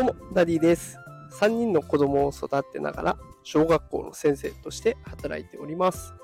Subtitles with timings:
[0.00, 0.96] どうも、ダディです。
[1.32, 6.14] 3人の子供を育てながら、小学校の先生として働いております。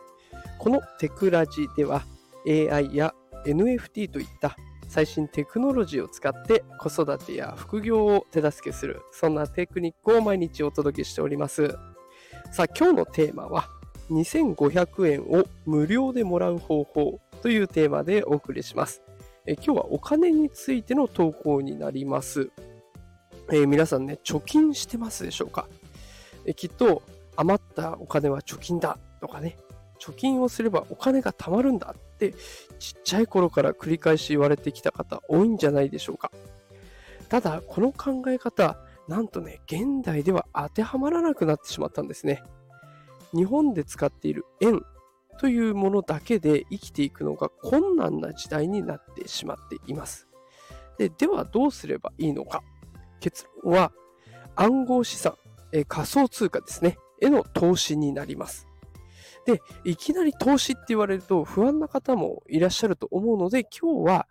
[0.58, 2.02] このテクラジでは、
[2.46, 3.12] AI や
[3.44, 4.56] NFT といった
[4.88, 11.68] 最新テクノロジーを使って子育てや副業を手助けする、そんなテクニックを毎日お届けしております。
[12.52, 13.68] さあ、今日のテーマは、
[14.08, 19.02] 2500円を無料でもらう方法というテーマでお送りします。
[19.44, 22.50] え今日はお金についての投稿になります。
[23.48, 25.68] えー皆さんね、貯金してますでしょうか、
[26.44, 27.02] えきっと
[27.36, 29.56] 余ったお金は貯金だとかね、
[30.00, 32.32] 貯金をすればお金が貯まるんだって
[32.78, 36.30] ちっちゃい頃から繰り返し言われてきた方多いんじゃないでしょうか。
[37.28, 38.78] ただ、この考え方、
[39.08, 42.42] なんとね、現代では当てはまらなくなってしまったんですね。
[43.32, 44.82] 日本で使っている円
[45.38, 50.26] というものだけで生きていくのが困難な時代になってしまっています。
[50.98, 52.62] でではどうすればいいのか？
[53.20, 53.92] 結論は
[54.54, 55.34] 暗号資産、
[55.72, 58.66] え仮想通貨ですね、への投資になります。
[59.44, 64.26] で、いきなり投資って言われると不安な方もいらっしゃると思うので、今日は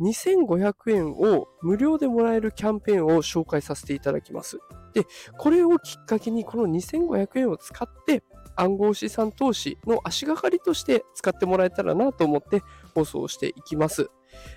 [0.00, 4.58] 2500円を無料でもらえるキャンペーンを紹介させていただきます。
[4.94, 5.04] で、
[5.36, 8.22] これをきっかけにこの2500円を使って
[8.56, 12.62] 暗号資産投資の足がかりとして使ってもらえたらなと思って
[12.94, 14.10] 放送していきます。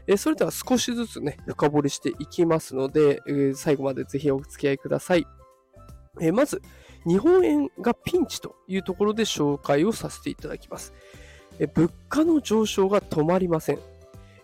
[0.08, 5.26] えそれでは少しずつね、深掘りしていきますので、え最後までぜひお付き合いください。
[6.22, 6.62] えまず、
[7.06, 10.94] 日本円がピンチというところで紹介をさせていただきます。
[11.60, 13.80] え物価の上昇が止まりません。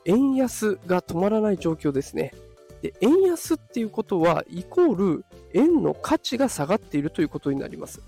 [0.06, 2.34] 円安が止まらない状況ですね。
[2.82, 8.02] で円安っていうことは、イコール円の価値が下がっているということになります。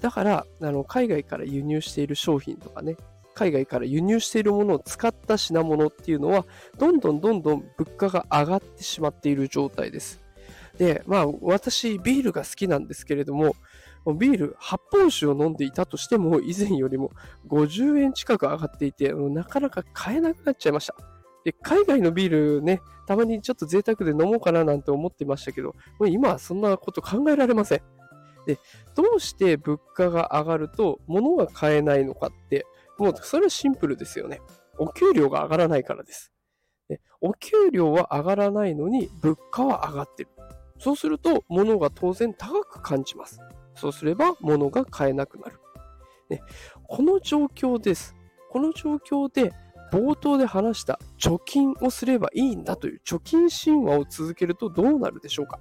[0.00, 2.96] だから、あの海外から輸入している商品とかね、
[3.38, 6.44] 海外から輸入しているものを使った品物っていうのは、
[6.76, 10.20] どんどんどんどん物価が上がってしまっている状態です。
[10.76, 13.54] で、まあ、私、ビールが好きなんですけれども、
[14.16, 17.12] ビール、発泡酒を飲んでいたとしても、以前よりも
[17.48, 20.96] 50円近く上がっていて、なかなか買えなくなっちゃいました。
[21.44, 27.82] で、海外のビールね、たまにちょっと贅沢で飲もうかななんて思ってましたけど、もう今はそんなこと考えられません。
[28.46, 28.58] で、
[28.96, 32.66] どうして物価が上がると物が買えないのかって、
[32.98, 34.40] もうそれはシンプルですよね。
[34.78, 36.32] お給料が上がらないからです。
[36.88, 40.30] でお給料は上がらないのに物価は上がってる。
[40.78, 43.40] そうすると物が当然高く感じます。
[43.74, 45.58] そうすれば物が買えなくなる。
[46.28, 46.42] ね、
[46.86, 48.14] この状況です。
[48.50, 49.52] この状況で
[49.92, 55.58] 冒頭で話した貯金をすればいいんだという貯金神話を続けるとどうなるでしょうか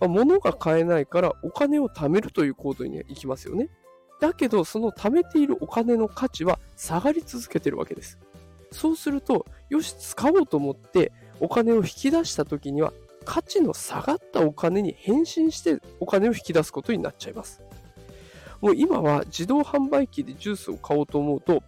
[0.00, 3.68] まあ物が買えないからお金を貯めるという行動に行きますよね。
[4.24, 8.18] だけど、その貯めているお金の価値は下がり続けてるわけです。
[8.72, 12.94] そうすると、よし、使おうと思ってお金を引き出した時には、
[13.26, 17.62] 価値の下がったお金に変身してお金を引き出すことになっちゃいます。
[18.62, 21.62] もう今は自動販売機でジュースを買おうと思うと、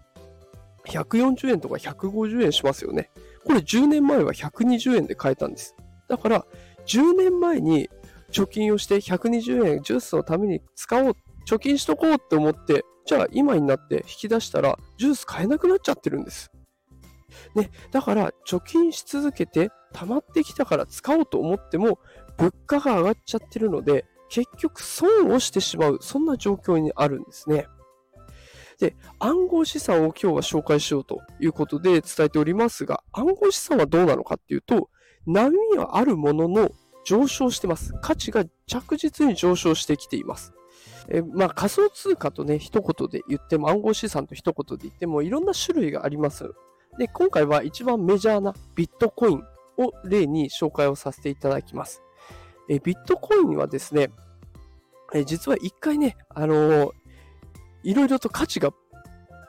[0.86, 3.10] 140円とか150円しますよね。
[3.44, 5.76] これ10年前は120円で買えたんです。
[6.08, 6.46] だから、
[6.86, 7.90] 10年前に
[8.32, 11.14] 貯金をして120円ジュースのために使おうっ、
[11.46, 16.50] 貯金しとこうって思って、じゃあ今になって引き出したらジュース買えなくなっちゃってるんです。
[17.54, 21.98] ね、だから貯金し続けて溜まってきたから使おうと思っても
[22.38, 27.66] 物価が上がっちゃってるので結局損をしてしまうそんな状況にあるんですね。
[28.78, 34.90] で、暗号資産を今日は紹介しようということで伝えておりますが、暗号資産はどうなのかっていうと、
[35.26, 36.70] 波はあるものの
[37.06, 37.94] 上昇してます。
[38.02, 40.52] 価値が着実に上昇してきています。
[41.08, 46.52] えまあ、仮想通貨とね、一言で言っても、暗号資産と一言で言っても、いろんな種類があります。
[46.98, 49.42] で、今回は一番メジャーなビットコイン
[49.78, 52.02] を例に紹介をさせていただきます。
[52.68, 54.10] えビットコインはですね、
[55.14, 56.92] え実は一回ね、あの
[57.82, 58.70] いろいろと価値が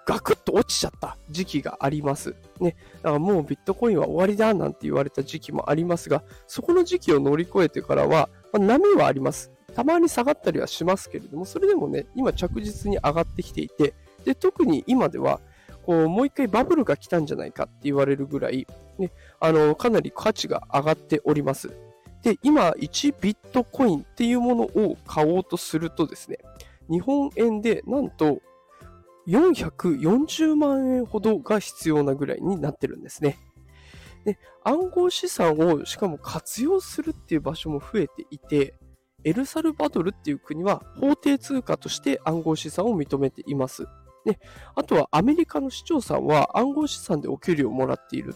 [0.05, 2.35] ガクッと落ちちゃった時期があります。
[2.59, 2.75] ね。
[3.01, 9.51] だからもうビットコインは終わりだなんて言われた時期もありますが、そこの時期を乗り越えてからは、波はあります。
[9.77, 13.93] たまに下がったりはしますけれども、それでもね、今着実に上がってきていて、
[14.25, 15.39] で、特に今では、
[15.85, 18.65] こう、もう一回バブルが来たんじゃないかって言われるぐらい、
[18.97, 21.69] ね、あの、かなり価値が上がっております。
[22.23, 26.39] で、今、1ビットコインっていうものを買おうとするとですね、
[26.89, 28.41] 日本円でなんと
[29.27, 33.37] 440万円ほどが必要なぐらいになってるんですね。
[34.25, 38.73] で、暗号資産をしかも活用するっていう場所も増えていて、
[39.23, 43.87] エルサルバドルっていう国は法定通貨として暗号資産を認めています。
[44.25, 44.39] ね、
[44.75, 48.35] あとはアメリカの市長さんは暗号資産でお給料をもらっている。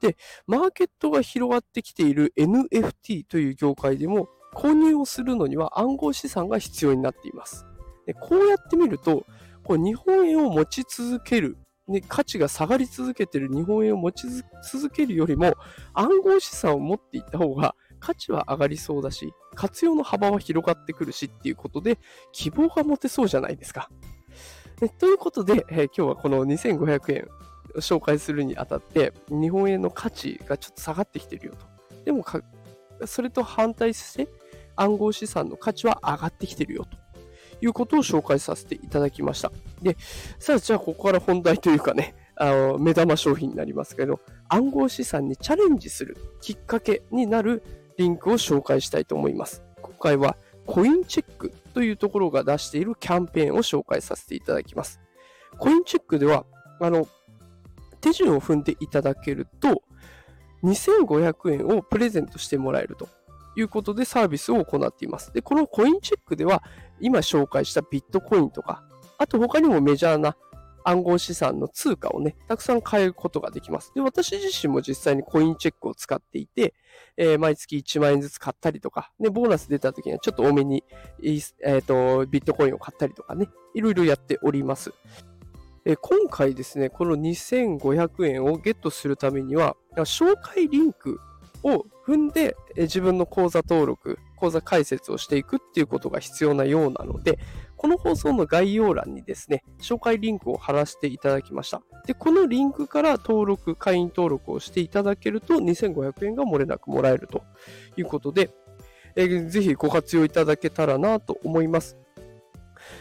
[0.00, 0.16] で、
[0.46, 7.66] マーケットが広がってきている NFT という業界でも購入をするのには暗号資産が必要になっています。
[8.06, 9.24] でこうやってみると、
[9.64, 11.56] こう日本円を持ち続ける、
[11.88, 14.26] ね、価値が下がり続けている日本円を持ち
[14.70, 15.54] 続けるよりも
[15.94, 21.98] 暗号資産を持っていった方が価値は上がりそうだし、活用の幅は広がってくるしっていうことで、
[22.32, 23.88] 希望が持てそうじゃないですか。
[24.98, 27.28] ということで、えー、今日はこの2500円
[27.76, 31.66] 紹介するにあたって、日本円の価値がちょっと下がってきてるよと。
[32.04, 32.24] でも
[33.06, 34.28] それと反対して
[34.74, 36.98] 暗号資産の価値は上がってきてるよと
[37.64, 39.52] いうことを紹介させていただきました。
[39.80, 39.96] で、
[40.40, 47.62] さあじゃあここから本題というかね、あの目玉商品になりますけど、暗号資産にチャレンジするきっかけになる
[47.98, 49.62] リンクを紹介したいと思います。
[49.80, 50.36] 今回は
[50.66, 55.00] コインチェックというところが出しているキャンペーンを紹介させていただきます。
[55.58, 56.44] コインチェックでは、
[56.80, 57.06] あの、
[58.00, 59.82] 手順を踏んでいただけると、
[60.64, 63.08] 2500円をプレゼントしてもらえると
[63.56, 65.32] いうことでサービスを行っています。
[65.32, 66.62] で、このコインチェックでは、
[67.00, 68.84] 今紹介したビットコインとか、
[69.18, 70.36] あと他にもメジャーな
[70.84, 73.92] 暗号資産の通貨をね、たくさん買えることができます。
[73.94, 76.74] で、私自身も実際にコインチェックを使っていて、
[77.16, 80.84] えー、毎月1万円ずつ買ったりとか、で、ボーナス出た時にはちょっと多めに、
[81.22, 84.92] えっ、ー、と、ビットコインを買ったりとかね、いろいろやっております。
[85.84, 91.18] え今回ですね、この2500円をゲットするためには、紹介リンク
[91.64, 97.38] を踏んで、え自分の口座登録、口座開設をしていくっていうことが必要なようなので、
[97.82, 101.82] この放送の概要欄にですね、紹介リンクを貼らせていただきました。
[102.06, 107.42] で、このリンクから登録、会員登録をしていただけると2500円が漏れなくもらえると
[107.96, 108.50] いうことで、
[109.16, 111.96] えー、ぜひご活用いただけたらなと思います。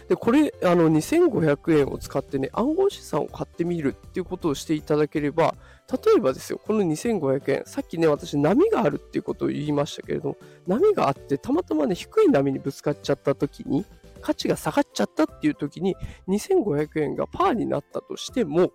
[0.10, 5.54] で、これ、あの、2500円を使ってね、暗号資産を買ってみるっていうことをしていただければ、
[5.92, 13.86] 例えばですよ、この2500円、さっきね、私、波があるっていうことを言いましたけれども、波があって、たまたまね、低い波にぶつかっちゃった時に、
[14.22, 15.96] 価値が下がっちゃったっていう時に、
[16.28, 18.72] 2500円がパーになったとしても、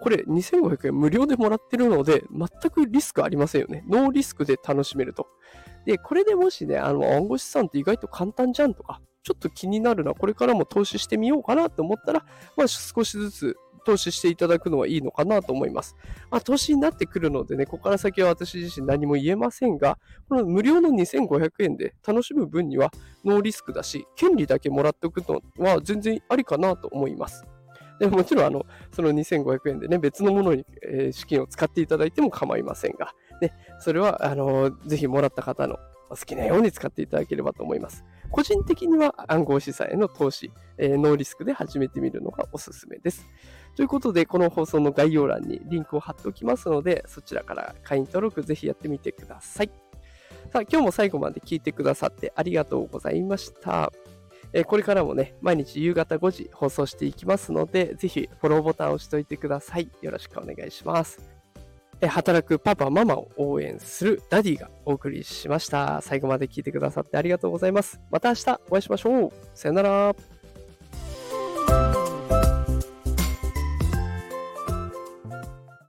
[0.00, 3.84] これ2500円無料でもらってるので、全くリスクありませんよね。
[3.88, 5.28] ノーリスクで楽しめると。
[5.86, 12.26] で、これでもしね、あの、暗号資産って意外と簡単じゃんとか、ちょっと気になるな、これからも投資してみようかなと思ったら、
[12.56, 15.96] まあ少しずつ投資していただくのはいいのかなと思います。
[16.30, 19.98] まあ、投資になってくるのでね、ここから先は私自身何も言えませんが、
[20.28, 22.90] この無料の2500円で楽しむ分には
[23.24, 27.44] ノーリスクだし、権利だけもらっておくのは全然ありかなと思います。
[27.98, 35.78] でもちろん、あの、その2500円でね、別のものに、え、資金を使っていただいても構いませんが、ね、それは、あの、ぜひもらった方の
[36.10, 38.04] 好きなように使っていただければと思います。
[38.30, 43.24] 個人的には暗号資産への投資、えー、ノーリスクで始めてみるのがおすすめです。
[43.76, 49.70] ということで、この放送の概要欄にリンクを貼っておきますので、そちらから会員登録ぜひやってみてください。
[50.52, 53.92] さあ、今日も最後まで聞いてくださってありがとうございました。
[54.52, 59.90] えこれからもね、毎日夕方5時放送していきますので、ぜひフォローボタンを押しておいてください。
[60.00, 61.18] よろしくお願いします。
[62.00, 66.00] え働くパパ、ママを応援するダディがお送りしました。
[66.02, 68.00] 最後まで聞いてくださってありがとうございます。
[68.12, 69.32] また明日お会いしましょう。
[69.54, 70.33] さよなら。